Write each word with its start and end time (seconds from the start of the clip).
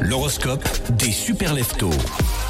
L'horoscope 0.00 0.64
des 0.98 1.12
super 1.12 1.54
leftos. 1.54 1.90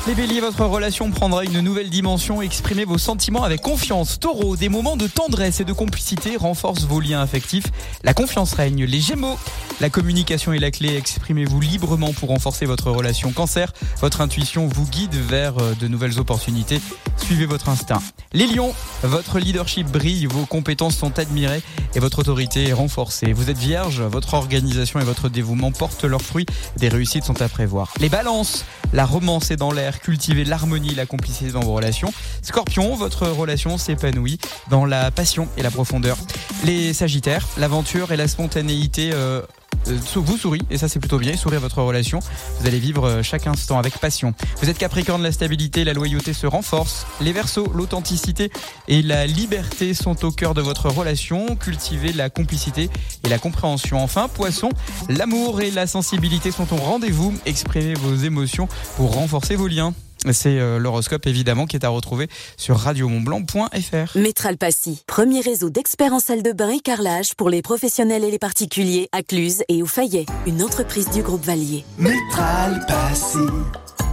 Les 0.06 0.14
béliers, 0.14 0.40
votre 0.40 0.64
relation 0.64 1.10
prendra 1.10 1.44
une 1.44 1.60
nouvelle 1.60 1.90
dimension. 1.90 2.40
Exprimez 2.40 2.84
vos 2.84 2.98
sentiments 2.98 3.42
avec 3.42 3.60
confiance. 3.60 4.18
Taureau, 4.18 4.56
des 4.56 4.68
moments 4.68 4.96
de 4.96 5.06
tendresse 5.06 5.60
et 5.60 5.64
de 5.64 5.72
complicité 5.72 6.36
renforcent 6.36 6.84
vos 6.84 7.00
liens 7.00 7.20
affectifs. 7.20 7.66
La 8.04 8.14
confiance 8.14 8.54
règne. 8.54 8.84
Les 8.84 9.00
gémeaux, 9.00 9.38
la 9.80 9.90
communication 9.90 10.52
est 10.52 10.58
la 10.58 10.70
clé. 10.70 10.96
Exprimez-vous 10.96 11.60
librement 11.60 12.12
pour 12.12 12.30
renforcer 12.30 12.64
votre 12.64 12.90
relation. 12.90 13.32
Cancer, 13.32 13.72
votre 14.00 14.20
intuition 14.20 14.66
vous 14.66 14.86
guide 14.86 15.14
vers 15.14 15.58
euh, 15.58 15.74
de 15.74 15.88
nouvelles 15.88 16.18
opportunités. 16.18 16.80
Suivez 17.18 17.46
votre 17.46 17.68
instinct. 17.68 18.02
Les 18.34 18.48
lions, 18.48 18.74
votre 19.04 19.38
leadership 19.38 19.86
brille, 19.86 20.26
vos 20.26 20.44
compétences 20.44 20.96
sont 20.96 21.20
admirées 21.20 21.62
et 21.94 22.00
votre 22.00 22.18
autorité 22.18 22.66
est 22.66 22.72
renforcée. 22.72 23.32
Vous 23.32 23.48
êtes 23.48 23.56
vierge, 23.56 24.02
votre 24.02 24.34
organisation 24.34 24.98
et 24.98 25.04
votre 25.04 25.28
dévouement 25.28 25.70
portent 25.70 26.02
leurs 26.02 26.20
fruits. 26.20 26.46
Des 26.76 26.88
réussites 26.88 27.22
sont 27.22 27.40
à 27.42 27.48
prévoir. 27.48 27.94
Les 28.00 28.08
balances, 28.08 28.64
la 28.92 29.06
romance 29.06 29.52
est 29.52 29.56
dans 29.56 29.70
l'air. 29.70 30.00
Cultivez 30.00 30.44
l'harmonie, 30.44 30.96
la 30.96 31.06
complicité 31.06 31.52
dans 31.52 31.60
vos 31.60 31.74
relations. 31.74 32.12
Scorpion, 32.42 32.96
votre 32.96 33.28
relation 33.28 33.78
s'épanouit 33.78 34.40
dans 34.68 34.84
la 34.84 35.12
passion 35.12 35.46
et 35.56 35.62
la 35.62 35.70
profondeur. 35.70 36.16
Les 36.64 36.92
sagittaires, 36.92 37.46
l'aventure 37.56 38.10
et 38.10 38.16
la 38.16 38.26
spontanéité 38.26 39.10
euh, 39.12 39.42
vous 39.86 40.36
sourit 40.36 40.62
et 40.70 40.78
ça 40.78 40.88
c'est 40.88 40.98
plutôt 40.98 41.18
bien, 41.18 41.36
sourire 41.36 41.60
votre 41.60 41.82
relation. 41.82 42.20
Vous 42.60 42.66
allez 42.66 42.78
vivre 42.78 43.08
euh, 43.08 43.22
chaque 43.22 43.46
instant 43.46 43.78
avec 43.78 43.98
passion. 43.98 44.34
Vous 44.60 44.70
êtes 44.70 44.78
Capricorne, 44.78 45.22
la 45.22 45.32
stabilité, 45.32 45.84
la 45.84 45.92
loyauté 45.92 46.32
se 46.32 46.46
renforce. 46.46 47.06
Les 47.20 47.32
Verseaux, 47.32 47.70
l'authenticité 47.74 48.50
et 48.88 49.02
la 49.02 49.26
liberté 49.26 49.94
sont 49.94 50.24
au 50.24 50.30
cœur 50.30 50.54
de 50.54 50.62
votre 50.62 50.88
relation. 50.88 51.56
Cultivez 51.56 52.12
la 52.12 52.30
complicité 52.30 52.90
et 53.24 53.28
la 53.28 53.38
compréhension. 53.38 54.02
Enfin, 54.02 54.28
Poisson, 54.28 54.70
l'amour 55.08 55.60
et 55.60 55.70
la 55.70 55.86
sensibilité 55.86 56.50
sont 56.50 56.72
au 56.72 56.76
rendez-vous. 56.76 57.34
Exprimez 57.46 57.94
vos 57.94 58.14
émotions 58.14 58.68
pour 58.96 59.14
renforcer 59.14 59.56
vos 59.56 59.68
liens. 59.68 59.94
C'est 60.32 60.58
euh, 60.58 60.78
l'horoscope 60.78 61.26
évidemment 61.26 61.66
qui 61.66 61.76
est 61.76 61.84
à 61.84 61.88
retrouver 61.88 62.28
sur 62.56 62.78
radiomontblanc.fr. 62.78 64.16
Métral 64.18 64.56
Passy, 64.56 65.02
premier 65.06 65.40
réseau 65.40 65.70
d'experts 65.70 66.12
en 66.12 66.20
salle 66.20 66.42
de 66.42 66.52
bain 66.52 66.70
et 66.70 66.80
carrelage 66.80 67.34
pour 67.34 67.50
les 67.50 67.62
professionnels 67.62 68.24
et 68.24 68.30
les 68.30 68.38
particuliers 68.38 69.08
à 69.12 69.22
Cluse 69.22 69.62
et 69.68 69.82
au 69.82 69.86
Fayet, 69.86 70.26
une 70.46 70.62
entreprise 70.62 71.10
du 71.10 71.22
groupe 71.22 71.44
Valier. 71.44 71.84
Métral 71.98 72.84
Passy, 72.88 73.38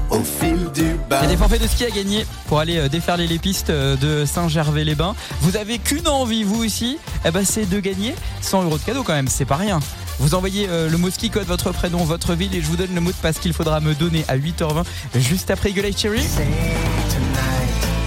au 0.10 0.20
fil 0.22 0.58
du 0.74 0.82
Il 0.82 0.88
y 0.88 1.10
bain. 1.10 1.20
a 1.22 1.28
des 1.28 1.38
forfaits 1.38 1.62
de 1.62 1.68
ski 1.68 1.86
à 1.86 1.90
gagner 1.90 2.26
pour 2.48 2.60
aller 2.60 2.78
euh, 2.78 2.90
déferler 2.90 3.28
les 3.28 3.40
pistes 3.40 3.70
euh, 3.70 3.96
de 3.96 4.26
Saint-Gervais-les-Bains. 4.26 5.16
Vous 5.42 5.56
avez 5.58 5.80
qu'une 5.80 6.08
envie, 6.08 6.44
vous 6.44 6.64
aussi, 6.66 6.98
eh 7.26 7.32
ben, 7.32 7.46
c'est 7.46 7.66
de 7.70 7.80
gagner 7.80 8.14
100 8.42 8.64
euros 8.64 8.78
de 8.78 8.84
cadeau 8.84 9.04
quand 9.04 9.14
même, 9.14 9.28
c'est 9.28 9.46
pas 9.46 9.56
rien. 9.58 9.80
Vous 10.22 10.36
envoyez 10.36 10.70
euh, 10.70 10.88
le 10.88 10.98
mot 11.00 11.10
ski 11.10 11.32
code, 11.32 11.48
votre 11.48 11.72
prénom, 11.72 11.98
votre 12.04 12.36
ville 12.36 12.56
et 12.56 12.62
je 12.62 12.68
vous 12.68 12.76
donne 12.76 12.94
le 12.94 13.02
mot 13.02 13.10
de 13.10 13.16
passe 13.16 13.40
qu'il 13.40 13.54
faudra 13.54 13.80
me 13.80 13.96
donner 13.96 14.24
à 14.28 14.38
8h20 14.38 14.84
juste 15.16 15.50
après 15.50 15.72
Eagle 15.72 15.86
Eye 15.86 15.98
Cherry. 15.98 16.22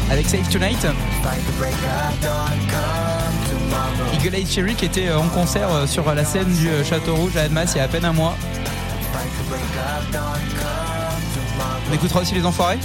Avec 0.09 0.29
Save 0.29 0.48
Tonight. 0.48 0.87
Eagle 4.15 4.37
Eye 4.37 4.47
Cherry 4.47 4.77
qui 4.77 4.85
était 4.85 5.09
euh, 5.09 5.19
en 5.19 5.27
concert 5.27 5.69
euh, 5.73 5.89
sur 5.89 6.15
la 6.15 6.25
scène 6.25 6.55
du 6.55 6.69
Château 6.89 7.17
Rouge 7.17 7.37
à 7.37 7.42
Annemasse 7.42 7.73
il 7.75 7.79
y 7.79 7.81
a 7.81 7.85
à 7.85 7.89
peine 7.89 8.05
un 8.05 8.12
mois. 8.12 8.37
On 11.91 11.95
écoutera 11.95 12.20
aussi 12.20 12.35
les 12.37 12.47
enfoirés. 12.47 12.79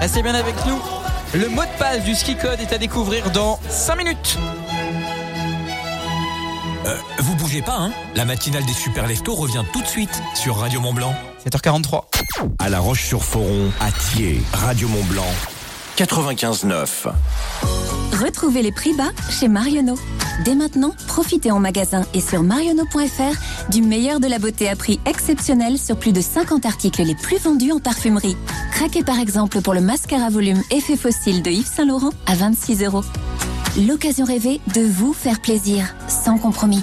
Restez 0.00 0.22
bien 0.22 0.34
avec 0.34 0.54
nous. 0.64 0.97
Le 1.34 1.48
mot 1.48 1.62
de 1.62 1.78
passe 1.78 2.04
du 2.04 2.14
ski 2.14 2.36
code 2.36 2.58
est 2.60 2.72
à 2.72 2.78
découvrir 2.78 3.30
dans 3.30 3.58
5 3.68 3.96
minutes. 3.96 4.38
Euh, 6.86 6.96
vous 7.18 7.34
bougez 7.34 7.60
pas, 7.60 7.76
hein 7.76 7.92
La 8.14 8.24
matinale 8.24 8.64
des 8.64 8.72
super 8.72 9.06
leftos 9.06 9.34
revient 9.34 9.62
tout 9.72 9.82
de 9.82 9.86
suite 9.86 10.22
sur 10.34 10.56
Radio 10.56 10.80
Mont 10.80 10.94
Blanc. 10.94 11.14
7h43. 11.46 12.04
À 12.58 12.68
La 12.70 12.80
Roche-sur-Foron, 12.80 13.70
à 13.80 13.90
Thiers, 13.90 14.40
Radio 14.54 14.88
Mont 14.88 15.04
Blanc, 15.04 15.26
95.9. 15.98 17.12
Retrouvez 18.24 18.62
les 18.62 18.72
prix 18.72 18.94
bas 18.94 19.10
chez 19.28 19.48
Marionneau. 19.48 19.96
Dès 20.44 20.54
maintenant, 20.54 20.92
profitez 21.06 21.50
en 21.50 21.60
magasin 21.60 22.04
et 22.14 22.20
sur 22.20 22.42
marionneau.fr 22.42 23.70
du 23.70 23.82
meilleur 23.82 24.20
de 24.20 24.26
la 24.26 24.38
beauté 24.38 24.68
à 24.68 24.76
prix 24.76 25.00
exceptionnel 25.04 25.78
sur 25.78 25.98
plus 25.98 26.12
de 26.12 26.20
50 26.20 26.64
articles 26.64 27.02
les 27.02 27.14
plus 27.14 27.38
vendus 27.38 27.72
en 27.72 27.80
parfumerie. 27.80 28.36
Craquez 28.72 29.02
par 29.02 29.18
exemple 29.18 29.60
pour 29.60 29.74
le 29.74 29.80
mascara 29.80 30.30
volume 30.30 30.62
Effet 30.70 30.96
Fossile 30.96 31.42
de 31.42 31.50
Yves 31.50 31.66
Saint 31.66 31.86
Laurent 31.86 32.10
à 32.26 32.34
26 32.34 32.84
euros. 32.84 33.04
L'occasion 33.86 34.24
rêvée 34.24 34.60
de 34.74 34.80
vous 34.80 35.12
faire 35.12 35.40
plaisir, 35.40 35.94
sans 36.08 36.38
compromis. 36.38 36.82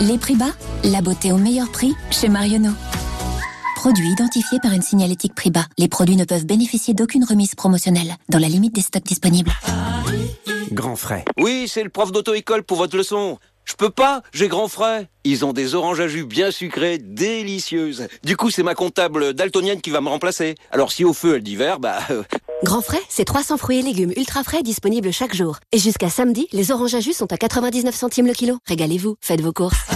Les 0.00 0.18
prix 0.18 0.36
bas, 0.36 0.52
la 0.84 1.00
beauté 1.00 1.32
au 1.32 1.38
meilleur 1.38 1.70
prix 1.70 1.94
chez 2.10 2.28
Marionneau. 2.28 2.72
Produit 3.76 4.10
identifié 4.10 4.58
par 4.62 4.72
une 4.72 4.82
signalétique 4.82 5.34
prix 5.34 5.50
bas. 5.50 5.66
Les 5.76 5.88
produits 5.88 6.16
ne 6.16 6.24
peuvent 6.24 6.46
bénéficier 6.46 6.94
d'aucune 6.94 7.24
remise 7.24 7.54
promotionnelle, 7.54 8.16
dans 8.28 8.38
la 8.38 8.48
limite 8.48 8.74
des 8.74 8.80
stocks 8.80 9.04
disponibles. 9.04 9.50
Grand 10.82 10.96
frais. 10.96 11.24
Oui, 11.38 11.68
c'est 11.68 11.84
le 11.84 11.90
prof 11.90 12.10
d'auto-école 12.10 12.64
pour 12.64 12.76
votre 12.76 12.96
leçon. 12.96 13.38
Je 13.64 13.74
peux 13.74 13.88
pas, 13.90 14.20
j'ai 14.32 14.48
grand 14.48 14.66
frais. 14.66 15.08
Ils 15.22 15.44
ont 15.44 15.52
des 15.52 15.76
oranges 15.76 16.00
à 16.00 16.08
jus 16.08 16.24
bien 16.24 16.50
sucrées, 16.50 16.98
délicieuses. 16.98 18.08
Du 18.24 18.36
coup, 18.36 18.50
c'est 18.50 18.64
ma 18.64 18.74
comptable 18.74 19.32
daltonienne 19.32 19.80
qui 19.80 19.90
va 19.90 20.00
me 20.00 20.08
remplacer. 20.08 20.56
Alors 20.72 20.90
si 20.90 21.04
au 21.04 21.12
feu 21.12 21.36
elle 21.36 21.44
dit 21.44 21.54
vert, 21.54 21.78
bah... 21.78 22.00
euh, 22.10 22.24
Grand 22.64 22.82
frais, 22.82 22.98
c'est 23.08 23.24
300 23.24 23.58
fruits 23.58 23.78
et 23.78 23.82
légumes 23.82 24.12
ultra 24.16 24.42
frais 24.42 24.64
disponibles 24.64 25.12
chaque 25.12 25.36
jour. 25.36 25.58
Et 25.70 25.78
jusqu'à 25.78 26.10
samedi, 26.10 26.48
les 26.50 26.72
oranges 26.72 26.96
à 26.96 27.00
jus 27.00 27.12
sont 27.12 27.32
à 27.32 27.36
99 27.36 27.94
centimes 27.94 28.26
le 28.26 28.32
kilo. 28.32 28.58
Régalez-vous, 28.66 29.14
faites 29.20 29.40
vos 29.40 29.52
courses. 29.52 29.86